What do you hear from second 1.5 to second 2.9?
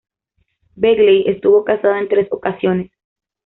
casado en tres ocasiones.